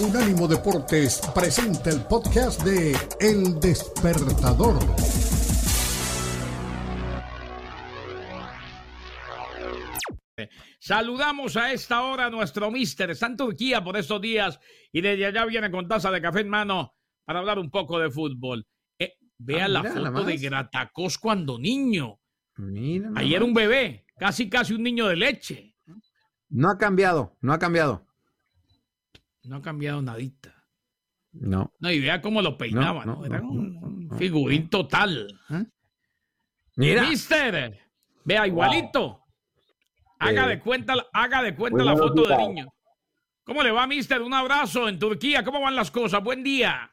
[0.00, 4.78] Unánimo Deportes presenta el podcast de El Despertador.
[10.78, 13.10] Saludamos a esta hora a nuestro mister.
[13.10, 14.60] Está en Turquía por estos días
[14.92, 16.94] y desde allá viene con taza de café en mano
[17.24, 18.66] para hablar un poco de fútbol.
[18.98, 20.36] Eh, vea Ah, la foto de.
[20.36, 22.20] Gratacos cuando niño.
[22.56, 23.48] Mira Ayer más.
[23.48, 25.74] un bebé, casi casi un niño de leche.
[26.48, 28.05] No ha cambiado, no ha cambiado.
[29.46, 30.52] No ha cambiado nadita.
[31.32, 31.72] No.
[31.78, 33.16] No, y vea cómo lo peinaba, ¿no?
[33.16, 34.16] no, Era no, un, no, un no.
[34.16, 35.28] figurín total.
[35.50, 35.64] ¿eh?
[36.76, 37.02] Mira.
[37.08, 37.78] Mister,
[38.24, 39.22] vea igualito.
[40.18, 42.68] Haga Eh, de cuenta, haga de cuenta muy la foto de niño.
[43.44, 44.22] ¿Cómo le va, Mister?
[44.22, 45.44] Un abrazo en Turquía.
[45.44, 46.22] ¿Cómo van las cosas?
[46.24, 46.90] Buen día.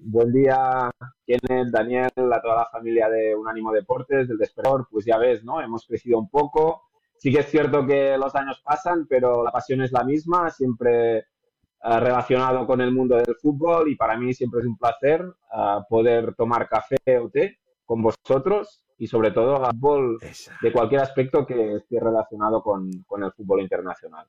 [0.00, 0.90] Buen día,
[1.26, 4.86] Kenneth, Daniel, a toda la familia de Unánimo Deportes, del Despertador.
[4.90, 5.60] Pues ya ves, ¿no?
[5.60, 6.87] Hemos crecido un poco.
[7.18, 11.18] Sí que es cierto que los años pasan, pero la pasión es la misma, siempre
[11.18, 11.24] eh,
[11.82, 16.34] relacionado con el mundo del fútbol y para mí siempre es un placer eh, poder
[16.34, 20.18] tomar café o té con vosotros y sobre todo al fútbol
[20.60, 24.26] de cualquier aspecto que esté relacionado con, con el fútbol internacional.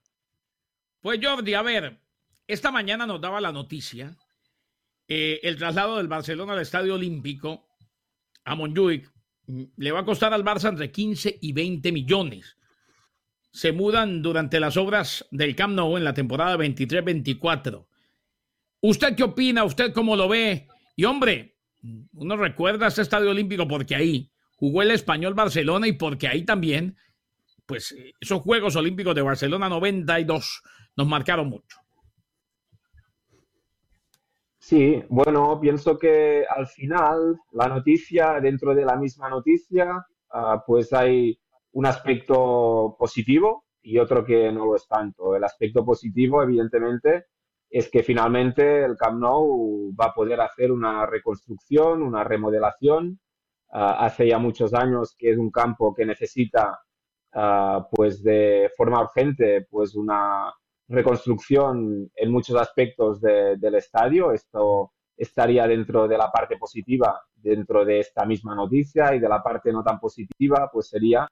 [1.01, 1.99] Pues Jordi, a ver,
[2.47, 4.17] esta mañana nos daba la noticia
[5.11, 7.65] eh, el traslado del Barcelona al Estadio Olímpico
[8.45, 9.11] a Montjuic
[9.47, 12.55] mm, le va a costar al Barça entre 15 y 20 millones.
[13.51, 17.87] Se mudan durante las obras del Camp Nou en la temporada 23-24.
[18.81, 19.63] ¿Usted qué opina?
[19.63, 20.67] ¿Usted cómo lo ve?
[20.95, 21.57] Y hombre,
[22.13, 26.97] uno recuerda este Estadio Olímpico porque ahí jugó el español Barcelona y porque ahí también,
[27.65, 30.61] pues esos Juegos Olímpicos de Barcelona 92
[30.95, 31.77] nos marcaron mucho.
[34.59, 40.93] Sí, bueno, pienso que al final la noticia, dentro de la misma noticia, ah, pues
[40.93, 41.38] hay
[41.73, 45.35] un aspecto positivo y otro que no lo es tanto.
[45.35, 47.25] El aspecto positivo, evidentemente,
[47.69, 53.19] es que finalmente el Camp Nou va a poder hacer una reconstrucción, una remodelación.
[53.71, 56.79] Ah, hace ya muchos años que es un campo que necesita,
[57.33, 60.51] ah, pues de forma urgente, pues una
[60.87, 64.31] reconstrucción en muchos aspectos de- del estadio.
[64.31, 69.43] Esto estaría dentro de la parte positiva, dentro de esta misma noticia, y de la
[69.43, 71.27] parte no tan positiva, pues sería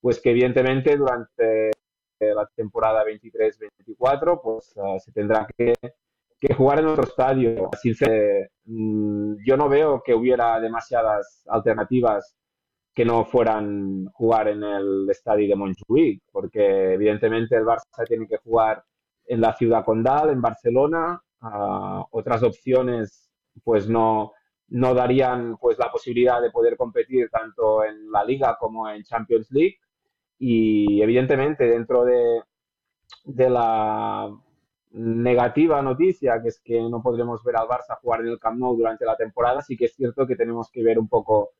[0.00, 1.70] pues que evidentemente durante
[2.20, 5.74] la temporada 23-24 pues ah, se tendrá que,
[6.56, 7.70] jugar en otro estadio.
[7.80, 12.34] Sinceramente, mm, yo no veo que hubiera demasiadas alternativas
[12.94, 18.38] que no fueran jugar en el estadio de Montjuic, porque evidentemente el Barça tiene que
[18.38, 18.84] jugar
[19.26, 21.20] en la ciudad condal, en Barcelona.
[21.40, 23.30] Ah, otras opciones,
[23.62, 24.32] pues no,
[24.68, 29.50] no darían pues la posibilidad de poder competir tanto en la Liga como en Champions
[29.50, 29.78] League.
[30.38, 32.42] Y evidentemente dentro de,
[33.24, 34.30] de la
[34.92, 38.76] negativa noticia, que es que no podremos ver al Barça jugar en el Camp Nou
[38.76, 41.50] durante la temporada, sí que es cierto que tenemos que ver un poco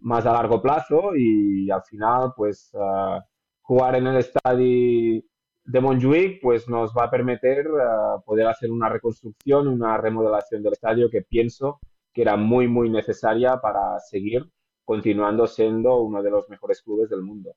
[0.00, 3.24] más a largo plazo y al final, pues ah,
[3.62, 5.22] jugar en el estadio
[5.64, 10.72] de Montjuic, pues nos va a permitir ah, poder hacer una reconstrucción, una remodelación del
[10.72, 11.78] estadio que pienso
[12.12, 14.50] que era muy, muy necesaria para seguir
[14.84, 17.54] continuando siendo uno de los mejores clubes del mundo.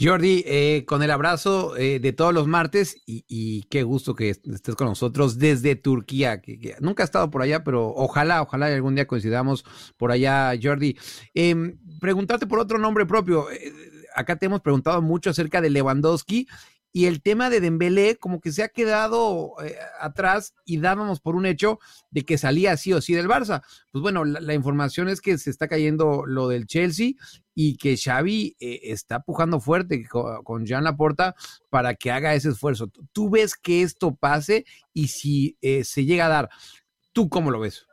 [0.00, 4.46] Jordi, eh, con el abrazo eh, de todos los martes y, qué gusto que est-
[4.46, 8.94] estés con nosotros desde Turquía, que nunca he estado por allá, pero ojalá, ojalá algún
[8.94, 9.64] día coincidamos
[9.96, 10.96] por allá, Jordi.
[11.34, 13.50] Em, preguntarte por otro nombre propio.
[13.50, 13.72] eh,
[14.14, 16.46] acá te hemos preguntado mucho acerca de Lewandowski
[16.98, 21.36] y el tema de Dembélé como que se ha quedado eh, atrás y dábamos por
[21.36, 21.78] un hecho
[22.10, 23.62] de que salía sí o sí del Barça.
[23.92, 27.12] Pues bueno, la, información es que se está cayendo lo del Chelsea
[27.54, 31.36] y que Xavi eh, está pujando fuerte co- con Jean Laporta
[31.70, 32.90] para que haga ese esfuerzo.
[33.12, 36.48] ¿Tú ves que esto pase y si eh, se llega a dar,
[37.12, 37.86] tú cómo lo ves?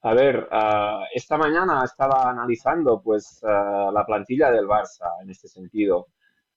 [0.00, 5.46] A ver, ah, esta mañana estaba analizando pues ah, la plantilla del Barça en este
[5.46, 6.08] sentido.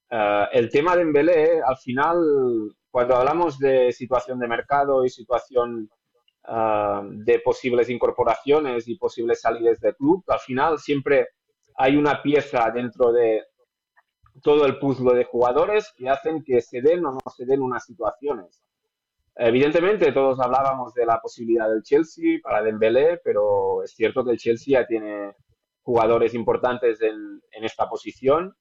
[0.09, 2.17] Ah, el tema de Dembélé, al final,
[2.91, 5.89] cuando hablamos de situación de mercado y situación
[6.43, 11.29] ah, de posibles incorporaciones y posibles salidas de club, al final siempre
[11.75, 13.43] hay una pieza dentro de
[14.41, 17.85] todo el puzzle de jugadores que hacen que se den o no se den unas
[17.85, 18.63] situaciones.
[19.37, 24.37] Evidentemente, todos hablábamos de la posibilidad del Chelsea para Dembélé, pero es cierto que el
[24.37, 25.33] Chelsea ya tiene
[25.81, 28.55] jugadores importantes en, en esta posición.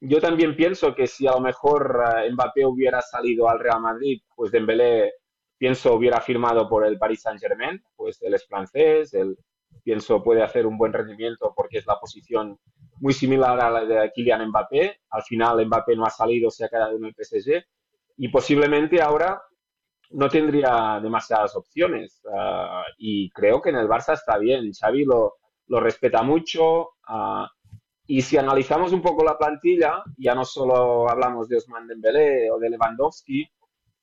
[0.00, 4.22] Yo también pienso que si a lo mejor eh, Mbappé hubiera salido al Real Madrid,
[4.34, 5.12] pues Dembélé,
[5.58, 9.36] pienso, hubiera firmado por el Paris Saint-Germain, pues él es francés, él
[9.84, 12.58] pienso puede hacer un buen rendimiento porque es la posición
[12.98, 15.00] muy similar a la de Kylian Mbappé.
[15.10, 17.62] Al final Mbappé no ha salido, se ha quedado en el PSG
[18.16, 19.40] y posiblemente ahora
[20.10, 22.20] no tendría demasiadas opciones.
[22.32, 24.72] Ah, y creo que en el Barça está bien.
[24.72, 25.34] Xavi lo,
[25.68, 26.90] lo respeta mucho.
[27.06, 27.48] Ah,
[28.12, 32.58] y si analizamos un poco la plantilla, ya no solo hablamos de Osman Dembélé o
[32.58, 33.48] de Lewandowski,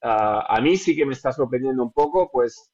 [0.00, 2.72] ah, a mí sí que me está sorprendiendo un poco, pues,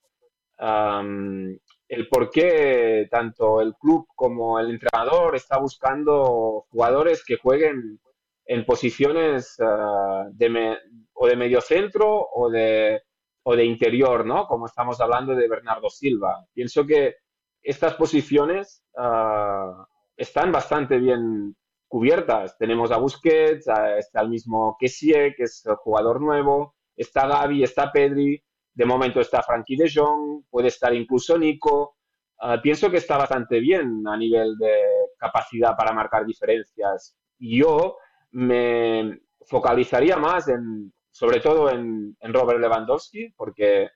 [0.56, 7.98] el por qué tanto el club como el entrenador está buscando jugadores que jueguen
[8.46, 10.76] en posiciones de
[11.14, 13.02] o de medio centro o de
[13.42, 14.46] o de interior, ¿no?
[14.46, 16.46] Como estamos hablando de Bernardo Silva.
[16.54, 17.16] Pienso que
[17.60, 19.82] estas posiciones uh,
[20.16, 21.56] están bastante bien
[21.88, 22.56] cubiertas.
[22.58, 23.66] Tenemos a Busquets,
[23.98, 28.42] está el mismo Kessie, que es el jugador nuevo, está Gaby, está Pedri,
[28.74, 31.96] de momento está Frankie de Jong, puede estar incluso Nico.
[32.40, 34.74] Uh, pienso que está bastante bien a nivel de
[35.16, 37.16] capacidad para marcar diferencias.
[37.38, 37.96] Yo
[38.32, 43.90] me focalizaría más en, sobre todo en, Robert Lewandowski, porque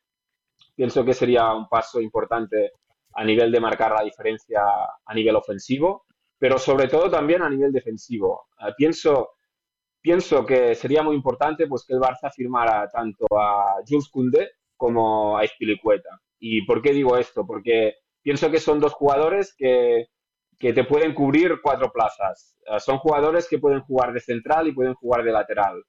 [0.76, 2.72] pienso que sería un paso importante
[3.14, 4.62] a nivel de marcar la diferencia
[5.04, 6.04] a nivel ofensivo,
[6.38, 8.48] pero sobre todo también a nivel defensivo.
[8.60, 9.30] Eh, pienso,
[10.00, 15.36] pienso que sería muy importante pues, que el Barça firmara tanto a Jules Koundé como
[15.36, 16.20] a Espilicueta.
[16.38, 17.44] ¿Y por qué digo esto?
[17.46, 20.06] Porque pienso que son dos jugadores que,
[20.58, 22.56] que te pueden cubrir cuatro plazas.
[22.66, 25.82] Eh, son jugadores que pueden jugar de central y pueden jugar de lateral.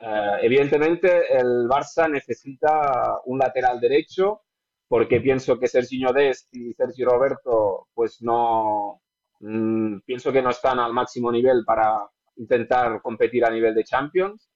[0.00, 4.42] Eh, evidentemente, el Barça necesita un lateral derecho
[4.86, 9.02] porque pienso que Sergio Dest y Sergio Roberto, pues no,
[9.40, 11.98] mm, pienso que no están al máximo nivel para
[12.36, 14.50] intentar competir a nivel de Champions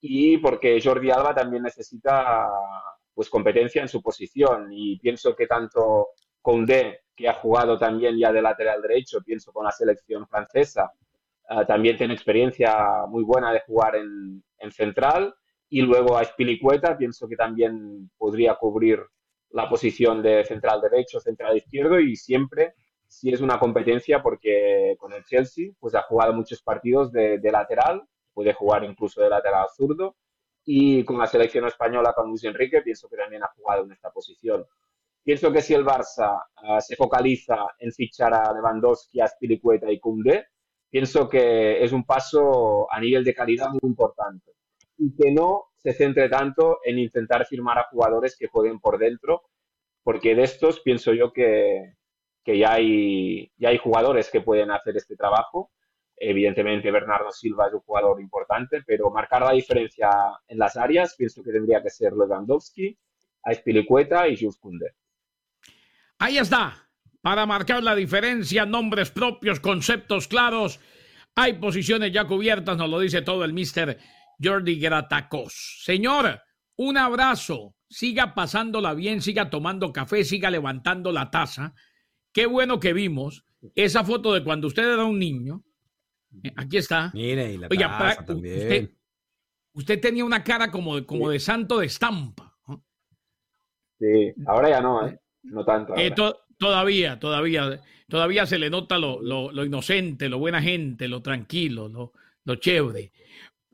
[0.00, 2.48] y porque Jordi Alba también necesita
[3.14, 4.68] pues competencia en su posición.
[4.72, 6.08] Y pienso que tanto
[6.42, 10.92] Condé, que ha jugado también ya de lateral derecho, pienso con la selección francesa,
[11.50, 15.34] eh, también tiene experiencia muy buena de jugar en, en central.
[15.68, 19.00] Y luego a Spilicueta pienso que también podría cubrir
[19.50, 22.74] la posición de central derecho, central izquierdo y siempre
[23.08, 28.02] si es una competencia porque con el Chelsea pues ha jugado muchos partidos de, lateral,
[28.32, 30.16] puede jugar incluso de lateral zurdo
[30.64, 34.10] y con la selección española con Luis Enrique pienso que también ha jugado en esta
[34.10, 34.66] posición.
[35.22, 39.98] Pienso que si el Barça eh, se focaliza en fichar a Lewandowski, a Spilicueta y
[39.98, 40.46] Koundé,
[40.88, 44.52] pienso que es un paso a nivel de calidad muy importante
[44.98, 49.42] y que no se centre tanto en intentar firmar a jugadores que jueguen por dentro,
[50.02, 51.96] porque de estos pienso yo que,
[52.46, 55.72] que ya, hay, ya hay jugadores que pueden hacer este trabajo.
[56.16, 60.08] Evidentemente Bernardo Silva es un jugador importante, pero marcar la diferencia
[60.46, 62.96] en las áreas pienso que tendría que ser Lewandowski,
[63.42, 64.94] Aspilicueta y Jules.
[66.20, 66.88] Ahí está
[67.20, 70.78] para marcar la diferencia, nombres propios, conceptos claros.
[71.34, 73.98] Hay posiciones ya cubiertas, nos lo dice todo el mister
[74.40, 75.82] Jordi Gratacos.
[75.82, 76.40] Señor,
[76.76, 77.74] un abrazo.
[77.88, 81.74] Siga pasándola bien, siga tomando café, siga levantando la taza.
[82.36, 85.64] Qué bueno que vimos esa foto de cuando usted era un niño.
[86.44, 87.10] Eh, aquí está.
[87.14, 88.94] Mire, y la taza también.
[89.72, 92.54] Usted, tenía una cara como, como de santo de estampa.
[93.98, 95.18] Sí, ahora ya no, ¿eh?
[95.44, 95.94] No tanto.
[95.96, 96.14] Eh,
[96.58, 102.12] Todavía, todavía, todavía se le nota lo, lo, inocente, lo buena gente, lo tranquilo, lo,
[102.44, 103.12] lo chévere.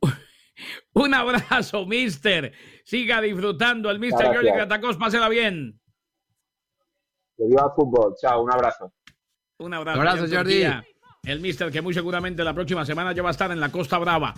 [0.93, 2.52] Un abrazo, mister.
[2.85, 3.90] Siga disfrutando.
[3.90, 5.81] El mister Jordi Catacos, pásela bien.
[7.36, 8.14] Que viva fútbol.
[8.20, 8.92] Chao, un abrazo.
[9.58, 10.00] Un abrazo.
[10.00, 10.64] Un abrazo, Jordi.
[11.24, 13.98] El mister que muy seguramente la próxima semana ya va a estar en la Costa
[13.98, 14.34] Brava.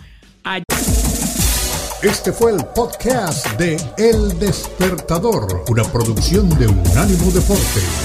[2.03, 8.04] Este fue el podcast de El Despertador, una producción de Unánimo Deporte.